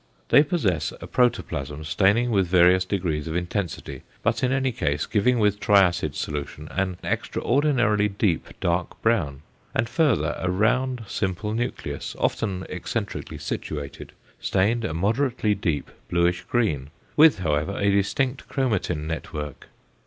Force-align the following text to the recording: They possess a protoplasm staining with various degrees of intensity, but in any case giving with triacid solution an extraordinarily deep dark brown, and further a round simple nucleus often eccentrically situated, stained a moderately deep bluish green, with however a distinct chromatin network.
They 0.29 0.41
possess 0.41 0.91
a 0.99 1.05
protoplasm 1.05 1.83
staining 1.83 2.31
with 2.31 2.47
various 2.47 2.85
degrees 2.85 3.27
of 3.27 3.35
intensity, 3.35 4.01
but 4.23 4.43
in 4.43 4.51
any 4.51 4.71
case 4.71 5.05
giving 5.05 5.37
with 5.37 5.59
triacid 5.59 6.15
solution 6.15 6.67
an 6.71 6.97
extraordinarily 7.03 8.07
deep 8.07 8.47
dark 8.59 8.99
brown, 9.03 9.43
and 9.75 9.87
further 9.87 10.33
a 10.39 10.49
round 10.49 11.03
simple 11.07 11.53
nucleus 11.53 12.15
often 12.17 12.65
eccentrically 12.67 13.37
situated, 13.37 14.11
stained 14.39 14.85
a 14.85 14.95
moderately 14.95 15.53
deep 15.53 15.91
bluish 16.09 16.41
green, 16.45 16.89
with 17.15 17.37
however 17.37 17.77
a 17.77 17.91
distinct 17.91 18.49
chromatin 18.49 19.05
network. 19.05 19.67